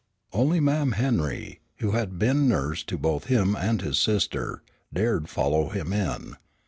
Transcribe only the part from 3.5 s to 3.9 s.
and